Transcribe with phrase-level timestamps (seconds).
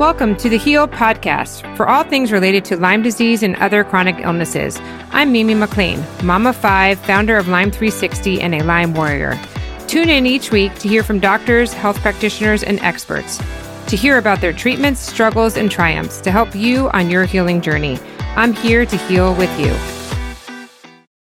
[0.00, 4.16] Welcome to the Heal Podcast for all things related to Lyme disease and other chronic
[4.20, 4.78] illnesses.
[5.10, 9.38] I'm Mimi MacLean, Mama 5, founder of Lyme 360 and a Lyme warrior.
[9.88, 13.36] Tune in each week to hear from doctors, health practitioners, and experts
[13.88, 17.98] to hear about their treatments, struggles, and triumphs to help you on your healing journey.
[18.36, 19.76] I'm here to heal with you.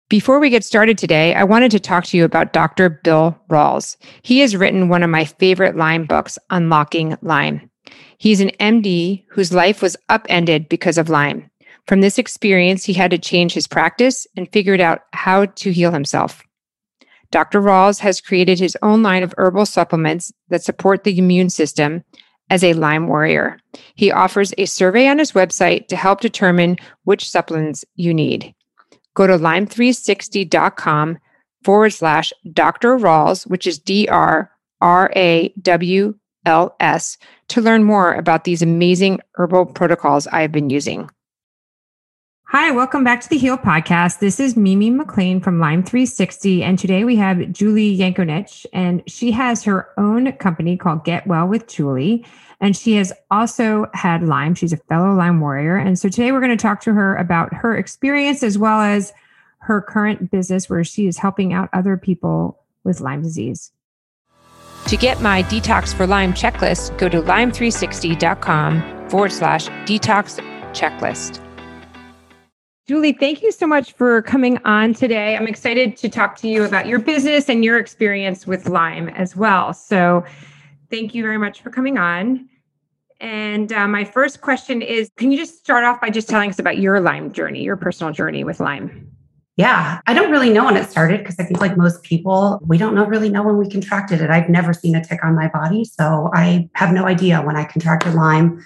[0.09, 2.89] Before we get started today, I wanted to talk to you about Dr.
[3.05, 3.97] Bill Rawls.
[4.23, 7.71] He has written one of my favorite Lyme books, Unlocking Lyme.
[8.19, 11.51] He's an MD whose life was upended because of Lyme.
[11.87, 15.93] From this experience, he had to change his practice and figured out how to heal
[15.93, 16.43] himself.
[17.31, 17.61] Dr.
[17.61, 22.05] Rawls has created his own line of herbal supplements that support the immune system
[22.51, 23.59] as a Lyme warrior.
[23.95, 28.55] He offers a survey on his website to help determine which supplements you need.
[29.15, 31.19] Go to lyme360.com
[31.65, 32.97] forward slash Dr.
[32.99, 36.15] Rawls, which is D R R A W
[36.47, 41.11] LS to learn more about these amazing herbal protocols I've been using.
[42.49, 44.21] Hi, welcome back to the Heal Podcast.
[44.21, 49.33] This is Mimi MacLean from Lyme 360, and today we have Julie Yankonich, and she
[49.33, 52.25] has her own company called Get Well with Julie,
[52.61, 54.55] and she has also had Lyme.
[54.55, 57.53] She's a fellow Lyme warrior, and so today we're going to talk to her about
[57.53, 59.13] her experience as well as
[59.59, 63.73] her current business where she is helping out other people with Lyme disease.
[64.89, 70.39] To get my Detox for Lyme checklist, go to lyme360.com forward slash detox
[70.75, 71.41] checklist.
[72.87, 75.39] Julie, thank you so much for coming on today.
[75.39, 79.35] I'm excited to talk to you about your business and your experience with Lyme as
[79.35, 79.73] well.
[79.73, 80.23] So,
[80.91, 82.47] thank you very much for coming on.
[83.21, 86.59] And uh, my first question is Can you just start off by just telling us
[86.59, 89.14] about your Lyme journey, your personal journey with Lyme?
[89.57, 92.77] Yeah, I don't really know when it started because I think, like most people, we
[92.77, 94.29] don't know really know when we contracted it.
[94.29, 97.65] I've never seen a tick on my body, so I have no idea when I
[97.65, 98.65] contracted Lyme.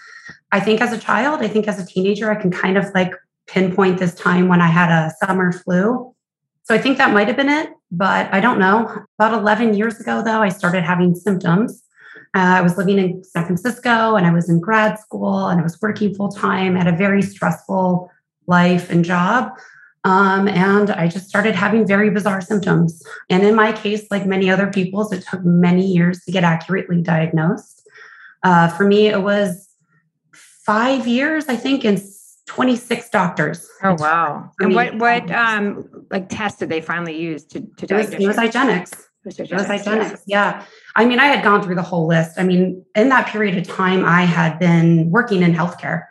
[0.50, 3.12] I think as a child, I think as a teenager, I can kind of like
[3.48, 6.14] pinpoint this time when I had a summer flu.
[6.64, 9.04] So I think that might have been it, but I don't know.
[9.18, 11.82] About 11 years ago, though, I started having symptoms.
[12.34, 15.62] Uh, I was living in San Francisco and I was in grad school and I
[15.62, 18.10] was working full time, had a very stressful
[18.46, 19.52] life and job.
[20.04, 23.02] Um, and I just started having very bizarre symptoms.
[23.28, 27.02] And in my case, like many other people's, it took many years to get accurately
[27.02, 27.86] diagnosed.
[28.42, 29.68] Uh, for me, it was
[30.32, 32.00] five years, I think, and
[32.46, 33.68] 26 doctors.
[33.82, 34.50] Oh wow!
[34.60, 38.14] And what what um like tests did they finally use to to diagnose?
[38.14, 39.04] It was, it was IGeneX.
[39.24, 40.22] It was IGeneX.
[40.26, 40.64] Yeah.
[40.96, 42.38] I mean, I had gone through the whole list.
[42.38, 46.04] I mean, in that period of time, I had been working in healthcare.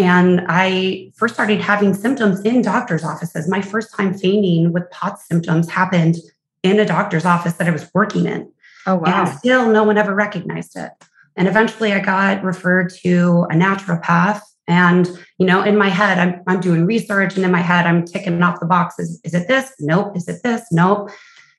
[0.00, 3.48] And I first started having symptoms in doctor's offices.
[3.48, 6.16] My first time fainting with POTS symptoms happened
[6.62, 8.50] in a doctor's office that I was working in.
[8.86, 9.26] Oh, wow.
[9.26, 10.90] And still, no one ever recognized it.
[11.36, 14.40] And eventually, I got referred to a naturopath.
[14.66, 15.06] And,
[15.36, 18.42] you know, in my head, I'm, I'm doing research, and in my head, I'm ticking
[18.42, 19.20] off the boxes.
[19.22, 19.70] Is it this?
[19.80, 20.16] Nope.
[20.16, 20.64] Is it this?
[20.72, 21.10] Nope.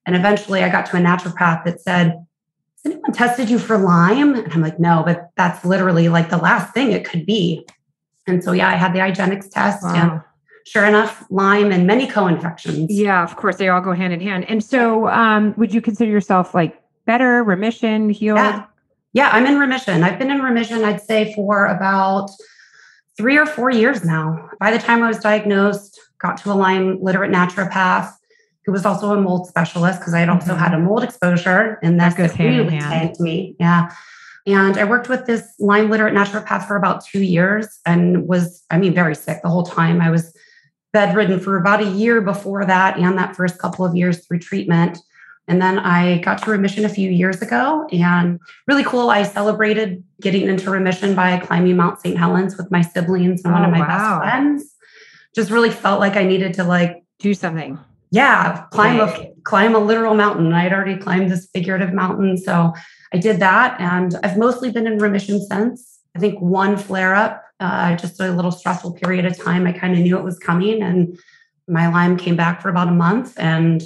[0.08, 4.34] And eventually, I got to a naturopath that said, Has anyone tested you for Lyme?
[4.34, 7.68] And I'm like, No, but that's literally like the last thing it could be.
[8.32, 9.84] And so, yeah, I had the IGeneX test.
[9.84, 9.94] Wow.
[9.96, 10.22] And
[10.66, 12.92] sure enough, Lyme and many co-infections.
[12.92, 14.46] Yeah, of course, they all go hand in hand.
[14.50, 18.38] And so, um, would you consider yourself like better, remission, healed?
[18.38, 18.66] Yeah.
[19.14, 20.04] yeah, I'm in remission.
[20.04, 22.30] I've been in remission, I'd say, for about
[23.18, 24.50] three or four years now.
[24.60, 28.14] By the time I was diagnosed, got to a Lyme literate naturopath
[28.66, 30.64] who was also a mold specialist because I had also mm-hmm.
[30.64, 33.56] had a mold exposure, and that's that really tanked me.
[33.60, 33.92] Yeah.
[34.48, 38.78] And I worked with this Lyme literate naturopath for about two years and was, I
[38.78, 40.02] mean, very sick the whole time.
[40.02, 40.36] I was
[40.94, 45.00] bedridden for about a year before that and that first couple of years through treatment.
[45.48, 49.10] And then I got to remission a few years ago and really cool.
[49.10, 52.18] I celebrated getting into remission by climbing Mount St.
[52.18, 53.88] Helens with my siblings and oh, one of oh, my wow.
[53.88, 54.76] best friends.
[55.36, 57.80] Just really felt like I needed to like do something.
[58.12, 60.52] Yeah, climb a climb a literal mountain.
[60.52, 62.38] I had already climbed this figurative mountain.
[62.38, 62.74] So
[63.14, 66.00] I did that and I've mostly been in remission since.
[66.16, 69.66] I think one flare up, uh, just a little stressful period of time.
[69.68, 71.18] I kind of knew it was coming and
[71.68, 73.82] my Lyme came back for about a month and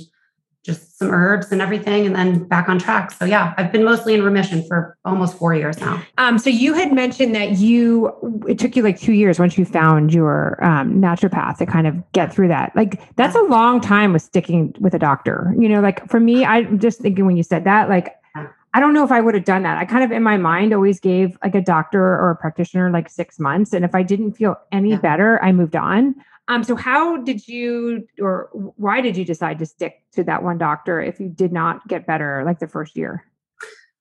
[0.66, 3.12] just some herbs and everything and then back on track.
[3.12, 6.02] So yeah, I've been mostly in remission for almost 4 years now.
[6.18, 8.12] Um so you had mentioned that you
[8.48, 12.12] it took you like 2 years once you found your um naturopath to kind of
[12.14, 12.76] get through that.
[12.76, 15.54] Like that's a long time with sticking with a doctor.
[15.60, 18.16] You know, like for me I am just thinking when you said that like
[18.76, 19.78] I don't know if I would have done that.
[19.78, 23.10] I kind of in my mind always gave like a doctor or a practitioner like
[23.10, 23.72] six months.
[23.72, 24.98] And if I didn't feel any yeah.
[24.98, 26.14] better, I moved on.
[26.50, 30.58] Um, so how did you or why did you decide to stick to that one
[30.58, 33.24] doctor if you did not get better like the first year?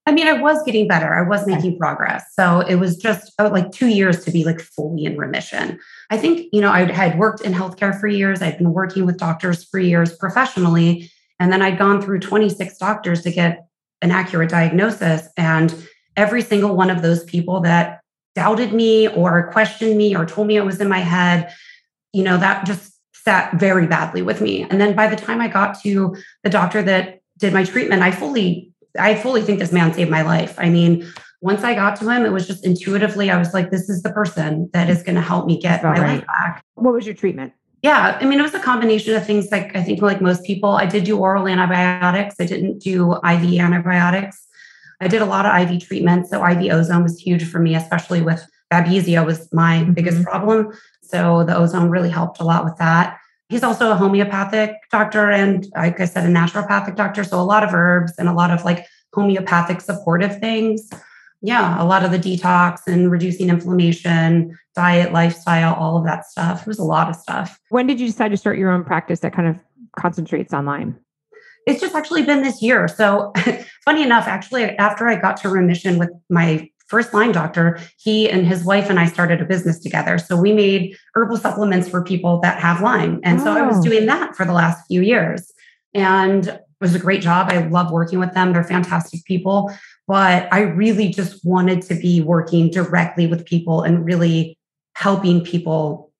[0.07, 1.15] I mean, I was getting better.
[1.15, 2.25] I was making progress.
[2.35, 5.79] So it was just oh, like two years to be like fully in remission.
[6.11, 8.43] I think, you know, I had worked in healthcare for years.
[8.43, 11.13] I'd been working with doctors for years professionally.
[11.39, 13.67] And then I'd gone through 26 doctors to get
[14.05, 15.27] an accurate diagnosis.
[15.37, 15.75] And
[16.17, 18.01] every single one of those people that
[18.35, 21.53] doubted me or questioned me or told me it was in my head,
[22.13, 24.63] you know, that just sat very badly with me.
[24.63, 28.11] And then by the time I got to the doctor that did my treatment, I
[28.11, 30.55] fully I fully think this man saved my life.
[30.59, 31.11] I mean,
[31.41, 34.13] once I got to him, it was just intuitively, I was like, this is the
[34.13, 36.01] person that is going to help me get my right.
[36.01, 36.65] life back.
[36.75, 37.55] What was your treatment?
[37.85, 40.71] Yeah, I mean, it was a combination of things like I think, like most people,
[40.71, 42.37] I did do oral antibiotics.
[42.41, 44.47] I didn't do IV antibiotics.
[45.03, 46.31] I did a lot of IV treatments.
[46.31, 48.43] So IV ozone was huge for me, especially with
[48.73, 49.93] Babesia was my mm-hmm.
[49.93, 50.73] biggest problem.
[51.03, 53.19] So the ozone really helped a lot with that.
[53.51, 57.23] He's also a homeopathic doctor and, like I said, a naturopathic doctor.
[57.23, 60.89] So a lot of herbs and a lot of like homeopathic supportive things.
[61.45, 66.63] Yeah, a lot of the detox and reducing inflammation, diet, lifestyle, all of that stuff.
[66.63, 67.61] It was a lot of stuff.
[67.69, 69.63] When did you decide to start your own practice that kind of
[69.95, 70.99] concentrates on Lyme?
[71.67, 72.89] It's just actually been this year.
[72.89, 73.35] So,
[73.85, 78.47] funny enough, actually, after I got to remission with my first Lyme doctor, he and
[78.47, 80.17] his wife and I started a business together.
[80.17, 83.21] So we made herbal supplements for people that have Lyme.
[83.23, 83.45] And oh.
[83.45, 83.83] so I was oh.
[83.83, 85.53] doing that for the last few years.
[85.93, 87.51] And it was a great job.
[87.51, 88.55] I love working with them.
[88.55, 89.71] They're fantastic people.
[90.07, 94.59] But I really just wanted to be working directly with people and really
[94.95, 96.13] helping people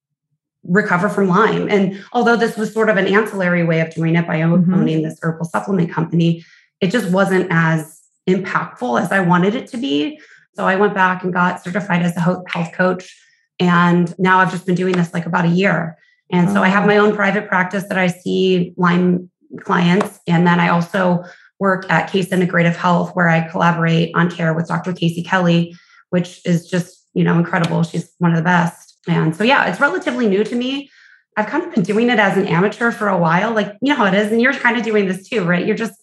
[0.63, 1.69] recover from Lyme.
[1.69, 4.73] And although this was sort of an ancillary way of doing it by mm-hmm.
[4.73, 6.43] owning this herbal supplement company,
[6.81, 10.19] it just wasn't as impactful as I wanted it to be.
[10.55, 13.15] So I went back and got certified as a health coach.
[13.59, 15.97] And now I've just been doing this like about a year.
[16.31, 16.87] And so I have oh.
[16.87, 19.29] my own private practice that I see Lyme
[19.61, 20.19] clients.
[20.27, 21.23] And then I also
[21.59, 24.93] work at Case Integrative Health, where I collaborate on care with Dr.
[24.93, 25.75] Casey Kelly,
[26.09, 27.83] which is just, you know, incredible.
[27.83, 28.97] She's one of the best.
[29.07, 30.89] And so, yeah, it's relatively new to me.
[31.37, 33.53] I've kind of been doing it as an amateur for a while.
[33.53, 34.31] Like, you know how it is.
[34.31, 35.65] And you're kind of doing this too, right?
[35.65, 35.93] You're just,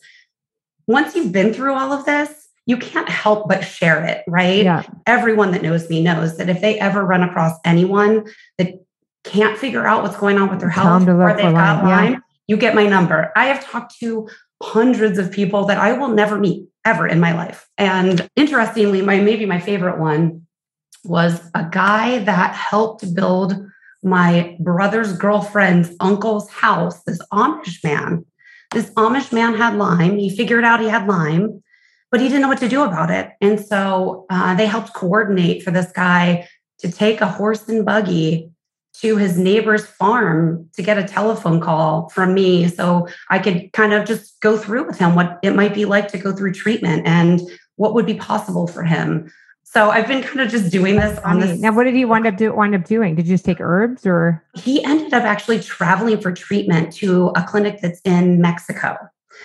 [0.87, 4.63] once you've been through all of this, you can't help but share it, right?
[4.63, 4.83] Yeah.
[5.07, 8.27] Everyone that knows me knows that if they ever run across anyone
[8.59, 8.75] that
[9.25, 12.19] can't figure out what's going on with their health or they've got Lyme, yeah.
[12.47, 13.33] you get my number.
[13.35, 14.29] I have talked to
[14.63, 17.69] hundreds of people that I will never meet ever in my life.
[17.79, 20.47] And interestingly, my maybe my favorite one
[21.05, 23.55] was a guy that helped build
[24.03, 28.25] my brother's girlfriend's uncle's house, this Amish man.
[28.73, 30.19] This Amish man had Lyme.
[30.19, 31.63] He figured out he had Lyme
[32.13, 33.33] but he didn't know what to do about it.
[33.41, 36.47] And so uh, they helped coordinate for this guy
[36.81, 38.51] to take a horse and buggy
[39.01, 43.93] to his neighbor's farm to get a telephone call from me so I could kind
[43.93, 47.07] of just go through with him what it might be like to go through treatment
[47.07, 47.41] and
[47.77, 49.33] what would be possible for him.
[49.65, 51.59] So I've been kind of just doing this on this.
[51.59, 53.15] Now, what did he wind up do, wind up doing?
[53.15, 54.45] Did you just take herbs or?
[54.55, 58.99] He ended up actually traveling for treatment to a clinic that's in Mexico.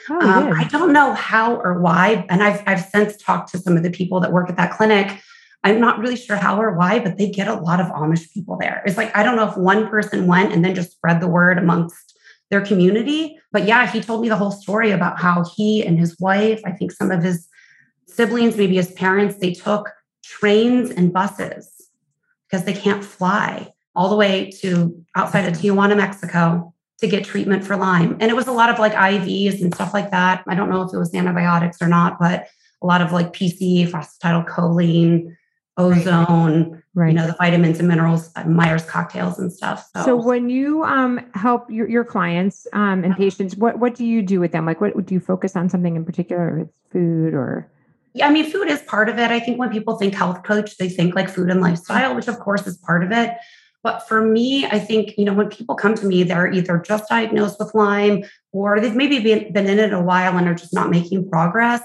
[0.10, 2.26] Oh, um, I don't know how or why.
[2.30, 5.22] And I've, I've since talked to some of the people that work at that clinic.
[5.68, 8.58] I'm not really sure how or why, but they get a lot of Amish people
[8.58, 8.82] there.
[8.86, 11.58] It's like, I don't know if one person went and then just spread the word
[11.58, 12.18] amongst
[12.50, 13.38] their community.
[13.52, 16.72] But yeah, he told me the whole story about how he and his wife, I
[16.72, 17.48] think some of his
[18.08, 19.92] siblings, maybe his parents, they took
[20.24, 21.70] trains and buses
[22.50, 27.64] because they can't fly all the way to outside of Tijuana, Mexico to get treatment
[27.64, 28.18] for Lyme.
[28.20, 30.44] And it was a lot of like IVs and stuff like that.
[30.48, 32.48] I don't know if it was antibiotics or not, but
[32.82, 35.36] a lot of like PC, phosphatidylcholine,
[35.78, 37.10] ozone, right.
[37.10, 39.88] you know, the vitamins and minerals, uh, Myers cocktails and stuff.
[39.96, 44.06] So, so when you um, help your, your clients um, and patients, what, what do
[44.06, 44.66] you do with them?
[44.66, 47.70] Like, what do you focus on something in particular with food or?
[48.14, 49.30] Yeah, I mean, food is part of it.
[49.30, 52.40] I think when people think health coach, they think like food and lifestyle, which of
[52.40, 53.38] course is part of it.
[53.84, 57.08] But for me, I think, you know, when people come to me, they're either just
[57.10, 60.74] diagnosed with Lyme or they've maybe been, been in it a while and are just
[60.74, 61.82] not making progress.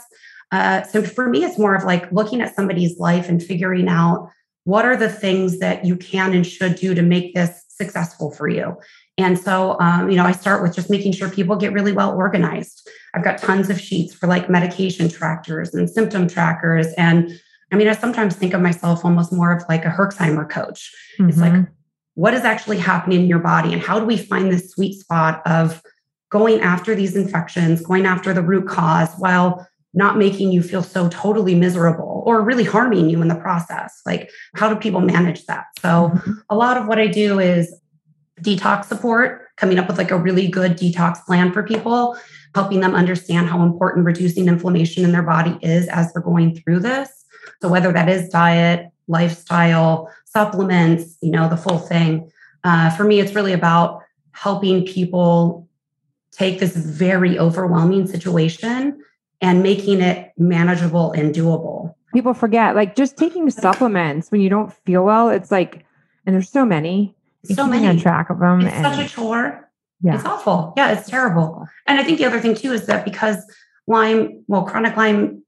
[0.53, 4.31] Uh, so for me, it's more of like looking at somebody's life and figuring out
[4.65, 8.49] what are the things that you can and should do to make this successful for
[8.49, 8.77] you.
[9.19, 12.15] And so, um, you know, I start with just making sure people get really well
[12.17, 12.89] organized.
[13.15, 16.87] I've got tons of sheets for like medication trackers and symptom trackers.
[16.95, 17.31] And
[17.73, 20.95] I mean, I sometimes think of myself almost more of like a Herxheimer coach.
[21.19, 21.29] Mm-hmm.
[21.29, 21.73] It's like, mm-hmm
[22.15, 25.43] what is actually happening in your body and how do we find this sweet spot
[25.47, 25.83] of
[26.31, 31.09] going after these infections, going after the root cause while not making you feel so
[31.09, 34.01] totally miserable or really harming you in the process.
[34.07, 35.67] Like, how do people manage that?
[35.81, 36.33] So, mm-hmm.
[36.49, 37.75] a lot of what I do is
[38.41, 42.17] detox support, coming up with like a really good detox plan for people.
[42.55, 46.79] helping them understand how important reducing inflammation in their body is as they're going through
[46.81, 47.25] this.
[47.61, 52.31] So, whether that is diet, lifestyle, supplements, you know, the full thing.
[52.65, 55.69] Uh, for me, it's really about helping people
[56.31, 58.99] take this very overwhelming situation
[59.43, 61.95] and making it manageable and doable.
[62.15, 65.85] People forget, like just taking supplements when you don't feel well, it's like,
[66.25, 67.17] and there's so many.
[67.45, 67.89] So many.
[67.89, 68.61] on track of them.
[68.61, 69.69] It's and, such a chore.
[70.01, 70.15] Yeah.
[70.15, 70.75] It's awful.
[70.77, 71.67] Yeah, it's terrible.
[71.87, 73.45] And I think the other thing too is that because
[73.89, 75.43] Lyme, well, chronic Lyme,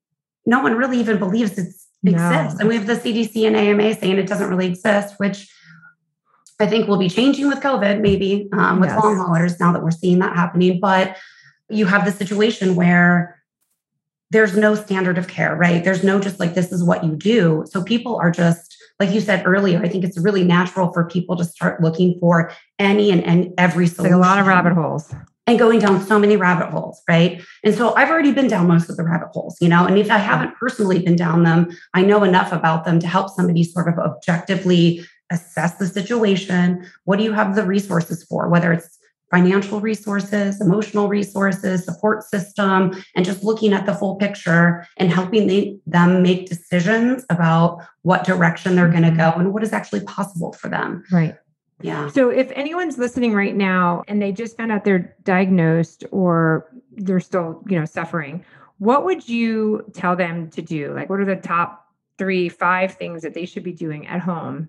[0.44, 1.68] no one really even believes it
[2.04, 2.54] exists.
[2.54, 2.56] No.
[2.58, 5.48] And we have the CDC and AMA saying it doesn't really exist, which
[6.58, 9.02] I think will be changing with COVID, maybe um, with yes.
[9.02, 10.80] long haulers now that we're seeing that happening.
[10.80, 11.16] But
[11.68, 13.40] you have the situation where
[14.34, 15.84] there's no standard of care, right?
[15.84, 17.64] There's no just like, this is what you do.
[17.70, 21.36] So people are just, like you said earlier, I think it's really natural for people
[21.36, 22.50] to start looking for
[22.80, 24.18] any and, and every solution.
[24.18, 25.14] Like a lot of rabbit holes.
[25.46, 27.42] And going down so many rabbit holes, right?
[27.62, 30.10] And so I've already been down most of the rabbit holes, you know, and if
[30.10, 33.86] I haven't personally been down them, I know enough about them to help somebody sort
[33.86, 36.86] of objectively assess the situation.
[37.04, 38.48] What do you have the resources for?
[38.48, 38.93] Whether it's
[39.34, 45.48] financial resources, emotional resources, support system, and just looking at the full picture and helping
[45.48, 49.32] they, them make decisions about what direction they're going to mm-hmm.
[49.32, 51.02] go and what is actually possible for them.
[51.10, 51.34] Right.
[51.82, 52.08] Yeah.
[52.10, 57.18] So if anyone's listening right now and they just found out they're diagnosed or they're
[57.18, 58.44] still, you know, suffering,
[58.78, 60.94] what would you tell them to do?
[60.94, 61.88] Like what are the top
[62.18, 64.68] three, five things that they should be doing at home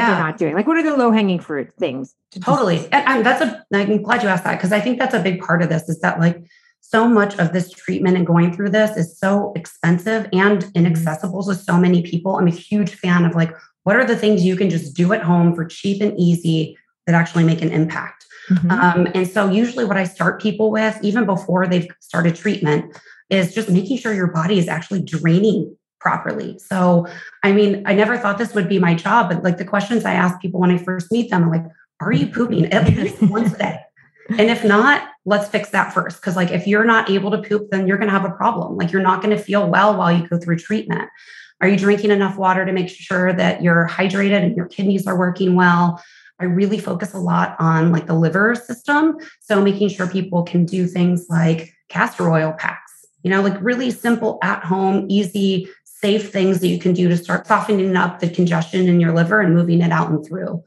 [0.00, 0.10] yeah.
[0.10, 0.54] they're not doing?
[0.54, 2.14] Like, what are the low hanging fruit things?
[2.32, 2.78] To totally.
[2.92, 5.40] And, and that's a, I'm glad you asked that because I think that's a big
[5.40, 6.42] part of this is that like
[6.80, 11.54] so much of this treatment and going through this is so expensive and inaccessible to
[11.54, 12.36] so many people.
[12.36, 15.22] I'm a huge fan of like, what are the things you can just do at
[15.22, 18.26] home for cheap and easy that actually make an impact?
[18.50, 18.70] Mm-hmm.
[18.70, 22.96] Um, and so, usually, what I start people with, even before they've started treatment,
[23.30, 26.58] is just making sure your body is actually draining properly.
[26.58, 27.06] So,
[27.42, 30.12] I mean, I never thought this would be my job, but like the questions I
[30.12, 31.64] ask people when I first meet them, I'm like,
[32.00, 33.80] are you pooping at least once a day?
[34.30, 36.20] And if not, let's fix that first.
[36.20, 38.76] Cause like if you're not able to poop, then you're to have a problem.
[38.76, 41.08] Like you're not to feel well while you go through treatment.
[41.60, 45.16] Are you drinking enough water to make sure that you're hydrated and your kidneys are
[45.16, 46.02] working well?
[46.40, 49.18] I really focus a lot on like the liver system.
[49.40, 52.92] So making sure people can do things like castor oil packs,
[53.22, 55.68] you know, like really simple at home, easy
[56.02, 59.40] safe things that you can do to start softening up the congestion in your liver
[59.40, 60.62] and moving it out and through.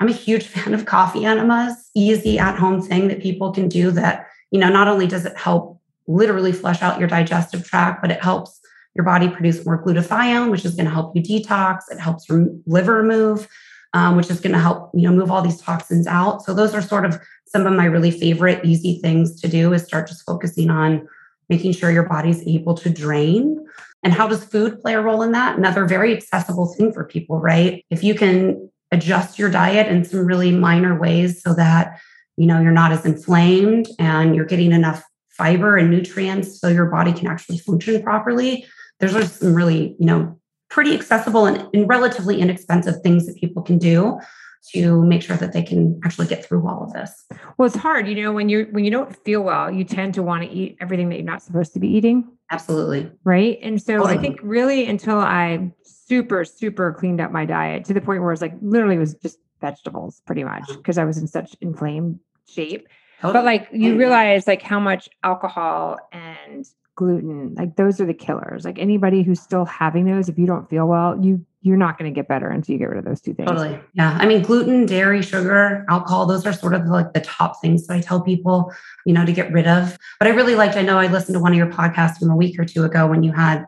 [0.00, 3.90] I'm a huge fan of coffee enemas, easy at home thing that people can do
[3.92, 8.10] that, you know, not only does it help literally flush out your digestive tract, but
[8.10, 8.60] it helps
[8.94, 11.82] your body produce more glutathione, which is going to help you detox.
[11.90, 13.46] It helps your liver move,
[13.94, 16.42] um, which is going to help, you know, move all these toxins out.
[16.42, 19.84] So those are sort of some of my really favorite easy things to do is
[19.84, 21.06] start just focusing on
[21.48, 23.64] making sure your body's able to drain
[24.02, 25.58] and how does food play a role in that?
[25.58, 27.84] Another very accessible thing for people, right?
[27.90, 32.00] If you can adjust your diet in some really minor ways so that
[32.36, 36.86] you know you're not as inflamed and you're getting enough fiber and nutrients so your
[36.86, 38.66] body can actually function properly
[38.98, 40.36] there's just some really you know
[40.70, 44.18] pretty accessible and, and relatively inexpensive things that people can do
[44.72, 47.24] to make sure that they can actually get through all of this.
[47.56, 50.22] Well, it's hard, you know, when you're when you don't feel well, you tend to
[50.22, 52.30] want to eat everything that you're not supposed to be eating.
[52.50, 53.10] Absolutely.
[53.24, 53.58] Right.
[53.62, 54.18] And so totally.
[54.18, 58.32] I think really until I super, super cleaned up my diet to the point where
[58.32, 62.88] it's like literally was just vegetables pretty much because I was in such inflamed shape.
[63.20, 63.32] Totally.
[63.32, 66.66] But like you realize like how much alcohol and
[67.00, 68.64] gluten, like those are the killers.
[68.64, 72.10] Like anybody who's still having those, if you don't feel well, you you're not going
[72.10, 73.48] to get better until you get rid of those two things.
[73.48, 73.78] Totally.
[73.92, 74.16] Yeah.
[74.18, 77.94] I mean, gluten, dairy, sugar, alcohol, those are sort of like the top things that
[77.94, 78.72] I tell people,
[79.04, 79.98] you know, to get rid of.
[80.18, 82.36] But I really liked, I know I listened to one of your podcasts from a
[82.36, 83.66] week or two ago when you had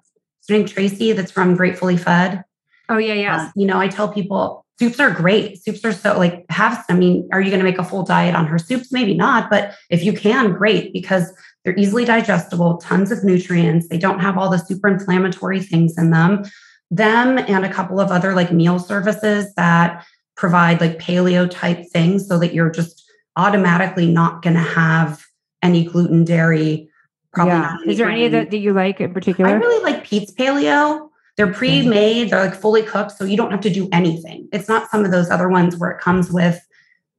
[0.49, 2.45] name Tracy that's from Gracefully Fed.
[2.89, 3.13] Oh, yeah.
[3.13, 3.37] Yeah.
[3.37, 5.63] Uh, you know, I tell people soups are great.
[5.63, 8.35] Soups are so like have, I mean, are you going to make a full diet
[8.35, 8.91] on her soups?
[8.91, 9.51] Maybe not.
[9.51, 11.31] But if you can, great, because
[11.65, 13.89] they're easily digestible, tons of nutrients.
[13.89, 16.45] They don't have all the super inflammatory things in them
[16.93, 22.29] them and a couple of other like meal services that provide like paleo type things
[22.29, 23.03] so that you're just
[23.37, 25.25] automatically not going to have
[25.63, 26.89] any gluten, dairy.
[27.33, 27.77] Probably yeah.
[27.87, 29.51] Is there any that that you like in particular?
[29.51, 31.09] I really like Pete's Paleo.
[31.39, 31.57] They're mm-hmm.
[31.57, 34.49] pre-made, they're like fully cooked, so you don't have to do anything.
[34.53, 36.61] It's not some of those other ones where it comes with,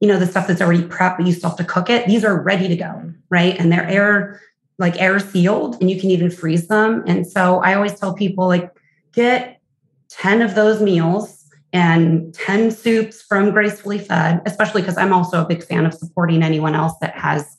[0.04, 2.06] you know, the stuff that's already prepped, but you still have to cook it.
[2.06, 3.58] These are ready to go, right?
[3.58, 4.38] And they're air
[4.76, 7.02] like air sealed, and you can even freeze them.
[7.06, 8.70] And so I always tell people like
[9.14, 9.62] get
[10.10, 15.46] 10 of those meals and 10 soups from Gracefully Fed, especially because I'm also a
[15.46, 17.56] big fan of supporting anyone else that has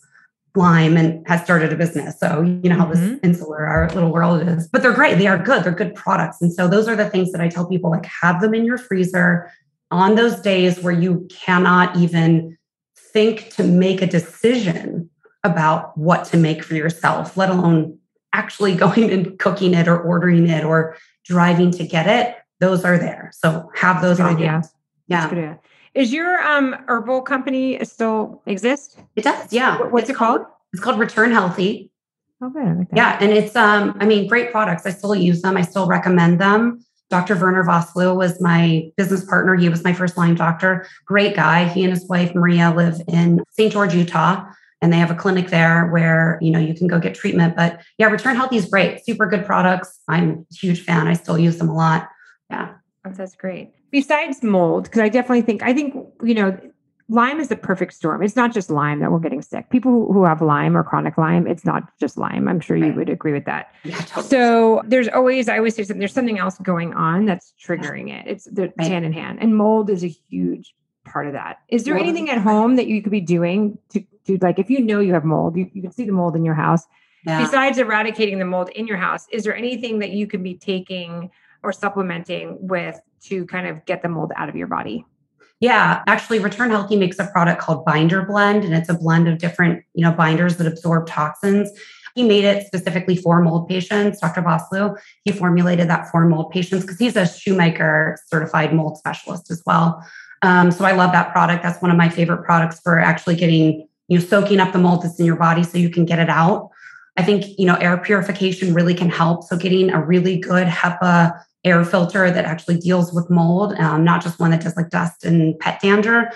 [0.55, 2.19] Lyme and has started a business.
[2.19, 3.09] So you know how mm-hmm.
[3.09, 4.67] this insular our little world is.
[4.67, 5.17] But they're great.
[5.17, 5.63] They are good.
[5.63, 6.43] They're good products.
[6.43, 8.77] And so those are the things that I tell people like have them in your
[8.77, 9.51] freezer
[9.91, 12.57] on those days where you cannot even
[12.95, 15.09] think to make a decision
[15.43, 17.97] about what to make for yourself, let alone
[18.33, 22.35] actually going and cooking it or ordering it or driving to get it.
[22.59, 23.31] Those are there.
[23.33, 24.63] So have those on idea.
[25.07, 25.55] Yeah.
[25.93, 28.99] Is your um, herbal company still exist?
[29.15, 29.53] It does.
[29.53, 29.77] Yeah.
[29.77, 30.41] What's it's it called?
[30.73, 31.91] It's called Return Healthy.
[32.41, 32.77] Oh, good.
[32.77, 34.85] Like yeah, and it's um, I mean, great products.
[34.85, 35.55] I still use them.
[35.55, 36.83] I still recommend them.
[37.09, 37.35] Dr.
[37.35, 39.55] Werner Vosloo was my business partner.
[39.55, 40.87] He was my first line doctor.
[41.05, 41.65] Great guy.
[41.65, 43.71] He and his wife Maria live in St.
[43.71, 44.45] George, Utah,
[44.81, 47.55] and they have a clinic there where you know you can go get treatment.
[47.55, 49.05] But yeah, Return Healthy is great.
[49.05, 49.99] Super good products.
[50.07, 51.07] I'm a huge fan.
[51.07, 52.09] I still use them a lot.
[52.49, 52.73] Yeah.
[53.13, 53.71] That's great.
[53.91, 56.59] Besides mold, because I definitely think I think you know
[57.07, 58.23] Lyme is the perfect storm.
[58.23, 59.69] It's not just Lyme that we're getting sick.
[59.69, 62.47] People who have Lyme or chronic Lyme, it's not just Lyme.
[62.47, 63.73] I'm sure you would agree with that.
[63.83, 64.27] Yeah, totally.
[64.27, 68.25] So there's always, I always say something, there's something else going on that's triggering it.
[68.25, 68.73] It's right.
[68.79, 69.37] hand in hand.
[69.39, 71.59] And mold is a huge part of that.
[71.69, 74.71] Is there mold anything at home that you could be doing to, to like, if
[74.71, 76.85] you know you have mold, you, you can see the mold in your house.
[77.27, 77.39] Yeah.
[77.39, 81.29] Besides eradicating the mold in your house, is there anything that you could be taking
[81.61, 85.05] or supplementing with to kind of get the mold out of your body?
[85.65, 89.39] Yeah, actually, Return Healthy makes a product called Binder Blend, and it's a blend of
[89.39, 91.71] different, you know, binders that absorb toxins.
[92.13, 94.43] He made it specifically for mold patients, Dr.
[94.43, 94.95] Vosloo.
[95.23, 100.05] He formulated that for mold patients because he's a Shoemaker certified mold specialist as well.
[100.43, 101.63] Um, so I love that product.
[101.63, 105.01] That's one of my favorite products for actually getting, you know, soaking up the mold
[105.01, 106.69] that's in your body so you can get it out.
[107.17, 109.43] I think, you know, air purification really can help.
[109.45, 114.21] So getting a really good HEPA air filter that actually deals with mold, um, not
[114.21, 116.31] just one that does like dust and pet dander.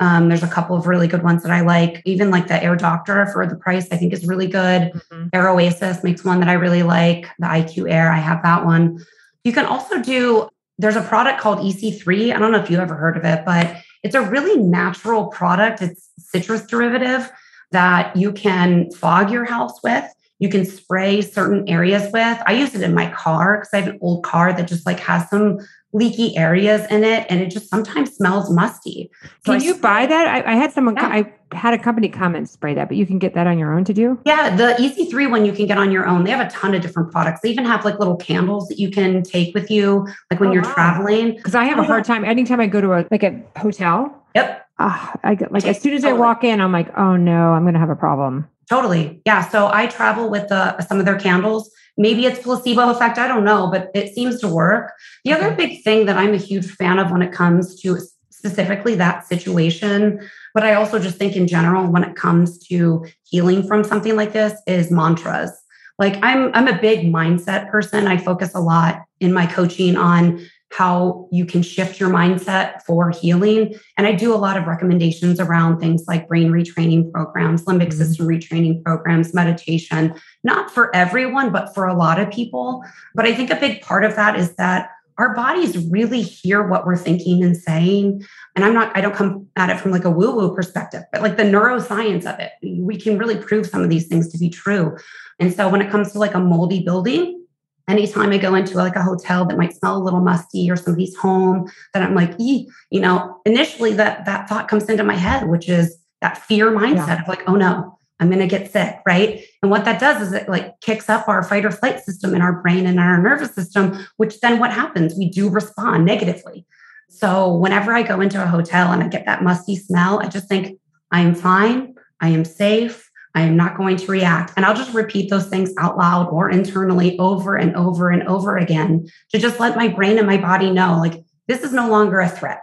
[0.00, 2.02] Um, there's a couple of really good ones that I like.
[2.04, 4.92] Even like the Air Doctor for the price, I think is really good.
[4.92, 5.28] Mm-hmm.
[5.32, 7.28] Air Oasis makes one that I really like.
[7.38, 9.04] The IQ Air, I have that one.
[9.44, 10.48] You can also do,
[10.78, 12.34] there's a product called EC3.
[12.34, 15.82] I don't know if you ever heard of it, but it's a really natural product.
[15.82, 17.30] It's citrus derivative
[17.70, 20.04] that you can fog your house with
[20.42, 22.42] you can spray certain areas with.
[22.48, 24.98] I use it in my car because I have an old car that just like
[24.98, 25.60] has some
[25.92, 29.08] leaky areas in it and it just sometimes smells musty.
[29.46, 30.26] So can I you buy that?
[30.26, 31.06] I, I had someone, yeah.
[31.06, 33.72] I had a company come and spray that, but you can get that on your
[33.72, 34.18] own to do?
[34.24, 36.24] Yeah, the EC3 one you can get on your own.
[36.24, 37.42] They have a ton of different products.
[37.42, 40.54] They even have like little candles that you can take with you, like when oh,
[40.54, 40.74] you're wow.
[40.74, 41.36] traveling.
[41.36, 44.24] Because I have a hard time anytime I go to a like a hotel.
[44.34, 44.66] Yep.
[44.80, 47.64] Uh, I get like as soon as I walk in, I'm like, oh no, I'm
[47.64, 48.48] gonna have a problem.
[48.72, 49.20] Totally.
[49.26, 49.46] Yeah.
[49.50, 51.70] So I travel with uh, some of their candles.
[51.98, 53.18] Maybe it's placebo effect.
[53.18, 54.94] I don't know, but it seems to work.
[55.26, 55.44] The okay.
[55.44, 57.98] other big thing that I'm a huge fan of when it comes to
[58.30, 63.62] specifically that situation, but I also just think in general when it comes to healing
[63.62, 65.52] from something like this is mantras.
[65.98, 68.06] Like I'm I'm a big mindset person.
[68.06, 73.10] I focus a lot in my coaching on how you can shift your mindset for
[73.10, 73.74] healing.
[73.98, 77.98] And I do a lot of recommendations around things like brain retraining programs, limbic mm-hmm.
[77.98, 82.82] system retraining programs, meditation, not for everyone, but for a lot of people.
[83.14, 86.86] But I think a big part of that is that our bodies really hear what
[86.86, 88.24] we're thinking and saying.
[88.56, 91.20] And I'm not, I don't come at it from like a woo woo perspective, but
[91.20, 94.48] like the neuroscience of it, we can really prove some of these things to be
[94.48, 94.96] true.
[95.38, 97.41] And so when it comes to like a moldy building,
[97.88, 101.16] anytime I go into like a hotel that might smell a little musty or somebody's
[101.16, 105.68] home, that I'm like, you know, initially that that thought comes into my head, which
[105.68, 107.22] is that fear mindset yeah.
[107.22, 109.44] of like, oh no, I'm going to get sick, right?
[109.62, 112.40] And what that does is it like kicks up our fight or flight system in
[112.40, 115.14] our brain and our nervous system, which then what happens?
[115.16, 116.64] We do respond negatively.
[117.08, 120.48] So whenever I go into a hotel and I get that musty smell, I just
[120.48, 120.78] think
[121.10, 124.52] I'm fine, I am safe, I am not going to react.
[124.56, 128.58] And I'll just repeat those things out loud or internally over and over and over
[128.58, 132.20] again to just let my brain and my body know like, this is no longer
[132.20, 132.60] a threat.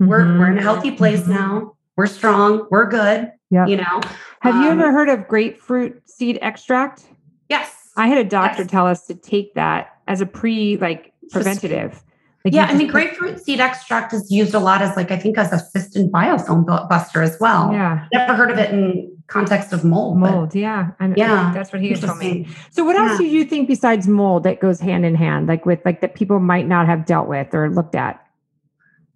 [0.00, 0.10] Mm-hmm.
[0.10, 1.32] We're, we're in a healthy place mm-hmm.
[1.32, 1.76] now.
[1.96, 2.66] We're strong.
[2.70, 3.30] We're good.
[3.50, 3.66] Yeah.
[3.66, 4.00] You know,
[4.40, 7.04] have um, you ever um, heard of grapefruit seed extract?
[7.48, 7.74] Yes.
[7.96, 8.70] I had a doctor yes.
[8.70, 12.02] tell us to take that as a pre like preventative.
[12.44, 15.36] Like yeah, I mean, grapefruit seed extract is used a lot as like I think
[15.36, 17.72] as a cyst and biofilm buster as well.
[17.72, 20.18] Yeah, never heard of it in context of mold.
[20.18, 22.48] Mold, yeah, I, yeah, that's what he told me.
[22.70, 23.18] So, what else yeah.
[23.18, 26.40] do you think besides mold that goes hand in hand, like with like that people
[26.40, 28.24] might not have dealt with or looked at?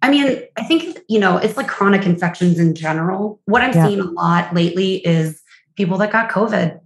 [0.01, 3.41] I mean, I think you know it's like chronic infections in general.
[3.45, 3.87] What I'm yeah.
[3.87, 5.41] seeing a lot lately is
[5.75, 6.79] people that got COVID,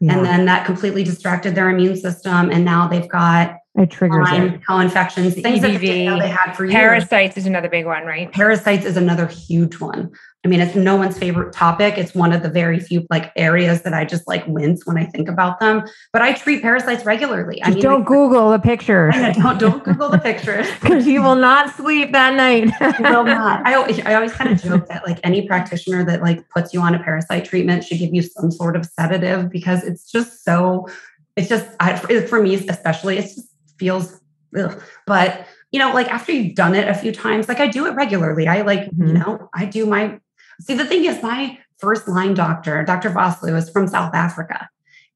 [0.00, 0.12] yeah.
[0.12, 4.54] and then that completely distracted their immune system, and now they've got It triggers Lyme,
[4.54, 4.66] it.
[4.66, 6.74] co-infections, things EBV, that they had for years.
[6.74, 8.30] Parasites is another big one, right?
[8.30, 10.10] Parasites is another huge one.
[10.44, 11.96] I mean, it's no one's favorite topic.
[11.96, 15.04] It's one of the very few like areas that I just like wince when I
[15.06, 15.84] think about them.
[16.12, 17.62] But I treat parasites regularly.
[17.62, 19.14] I mean, don't like, Google the pictures.
[19.14, 22.64] don't don't Google the pictures because you will not sleep that night.
[22.98, 23.66] You will not.
[23.66, 26.94] I, I always kind of joke that like any practitioner that like puts you on
[26.94, 30.88] a parasite treatment should give you some sort of sedative because it's just so.
[31.36, 33.16] It's just I, for me especially.
[33.16, 34.20] it's just feels.
[34.56, 34.80] Ugh.
[35.06, 37.92] But you know, like after you've done it a few times, like I do it
[37.92, 38.46] regularly.
[38.46, 39.06] I like, mm-hmm.
[39.06, 40.20] you know, I do my
[40.62, 43.10] See, the thing is, my first line doctor, Dr.
[43.10, 44.68] Vosloo, is from South Africa.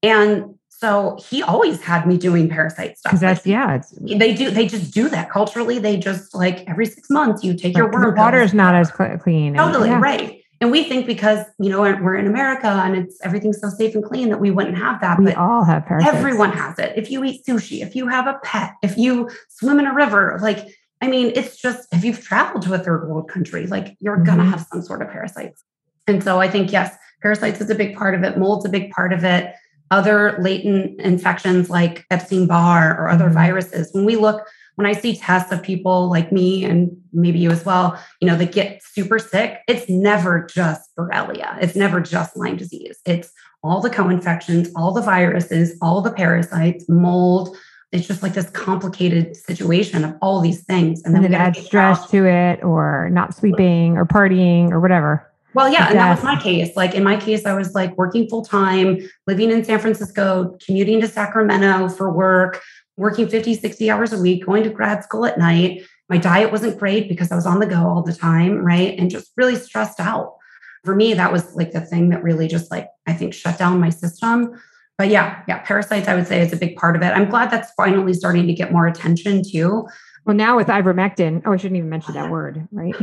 [0.02, 3.20] And so he always had me doing parasite stuff.
[3.20, 4.50] That's like, yeah, they do.
[4.50, 5.78] They just do that culturally.
[5.78, 8.14] They just like every six months you take your worm.
[8.14, 9.54] water is not as clean.
[9.54, 10.00] Totally yeah.
[10.00, 10.42] right.
[10.60, 14.02] And we think because you know we're in America and it's everything's so safe and
[14.02, 15.18] clean that we wouldn't have that.
[15.18, 16.16] We but all have parasites.
[16.16, 16.94] Everyone has it.
[16.96, 20.38] If you eat sushi, if you have a pet, if you swim in a river,
[20.40, 20.66] like
[21.02, 24.24] I mean, it's just if you've traveled to a third world country, like you're mm-hmm.
[24.24, 25.62] going to have some sort of parasites.
[26.06, 28.90] And so I think, yes, parasites is a big part of it, mold's a big
[28.90, 29.54] part of it.
[29.90, 33.34] Other latent infections like Epstein Barr or other mm-hmm.
[33.34, 37.50] viruses, when we look, when I see tests of people like me and maybe you
[37.50, 41.58] as well, you know, that get super sick, it's never just Borrelia.
[41.60, 42.98] It's never just Lyme disease.
[43.04, 47.56] It's all the co-infections, all the viruses, all the parasites, mold,
[47.92, 51.02] it's just like this complicated situation of all these things.
[51.04, 52.10] And then and it adds stress out.
[52.10, 55.30] to it or not sleeping or partying or whatever.
[55.54, 55.88] Well, yeah.
[55.88, 56.76] And that was my case.
[56.76, 61.00] Like in my case, I was like working full time, living in San Francisco, commuting
[61.00, 62.60] to Sacramento for work,
[62.96, 65.82] working 50, 60 hours a week, going to grad school at night.
[66.09, 68.98] My diet wasn't great because I was on the go all the time, right?
[68.98, 70.37] And just really stressed out.
[70.85, 73.80] For me, that was like the thing that really just like, I think shut down
[73.80, 74.56] my system
[74.98, 77.09] but yeah, yeah, parasites, I would say, is a big part of it.
[77.09, 79.87] I'm glad that's finally starting to get more attention too.
[80.24, 82.94] Well, now with ivermectin, oh, I shouldn't even mention that word, right?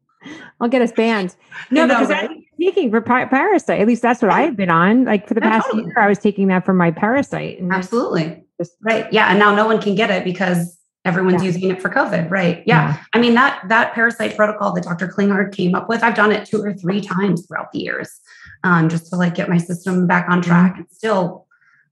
[0.60, 1.36] I'll get us banned.
[1.70, 2.30] No, know, because right?
[2.30, 3.80] I'm taking for parasite.
[3.80, 5.04] At least that's what I've been on.
[5.04, 5.84] Like for the past totally.
[5.84, 7.58] year, I was taking that for my parasite.
[7.70, 8.42] Absolutely.
[8.58, 9.10] Just, right.
[9.12, 9.28] Yeah.
[9.30, 11.46] And now no one can get it because everyone's yeah.
[11.46, 12.30] using it for COVID.
[12.30, 12.62] Right.
[12.66, 12.88] Yeah.
[12.88, 13.02] yeah.
[13.12, 15.08] I mean, that that parasite protocol that Dr.
[15.08, 18.20] Klinghardt came up with, I've done it two or three times throughout the years
[18.64, 20.76] um, just to like get my system back on track.
[20.76, 21.46] And still,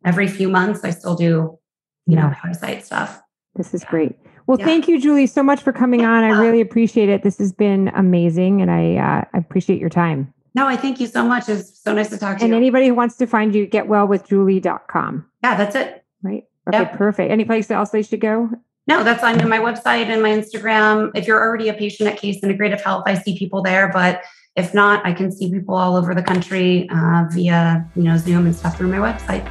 [0.05, 1.59] every few months, I still do,
[2.07, 3.20] you know, parasite stuff.
[3.55, 4.16] This is great.
[4.46, 4.66] Well, yeah.
[4.66, 6.22] thank you, Julie, so much for coming on.
[6.22, 7.22] I really appreciate it.
[7.22, 10.33] This has been amazing, and I, uh, I appreciate your time.
[10.55, 11.48] No, I thank you so much.
[11.48, 12.55] It's so nice to talk to and you.
[12.55, 15.26] And anybody who wants to find you, getwellwithjulie.com.
[15.42, 16.05] Yeah, that's it.
[16.22, 16.44] Right.
[16.68, 16.96] Okay, yep.
[16.96, 17.31] perfect.
[17.31, 18.50] Any place else they should go?
[18.88, 21.11] No, that's on my website and my Instagram.
[21.14, 23.90] If you're already a patient at Case Integrative Health, I see people there.
[23.92, 24.22] But
[24.57, 28.46] if not, I can see people all over the country uh, via you know Zoom
[28.46, 29.44] and stuff through my website.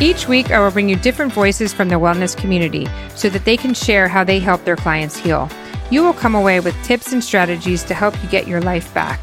[0.00, 3.56] Each week, I will bring you different voices from the wellness community so that they
[3.56, 5.50] can share how they help their clients heal.
[5.90, 9.18] You will come away with tips and strategies to help you get your life back.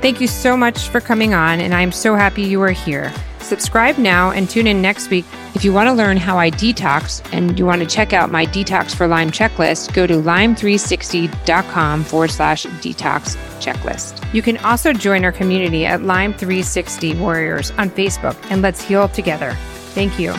[0.00, 3.12] Thank you so much for coming on, and I am so happy you are here.
[3.40, 5.24] Subscribe now and tune in next week.
[5.54, 8.46] If you want to learn how I detox and you want to check out my
[8.46, 14.32] Detox for Lyme checklist, go to lyme360.com forward slash detox checklist.
[14.32, 19.52] You can also join our community at Lyme360 Warriors on Facebook and let's heal together.
[19.92, 20.32] Thank you.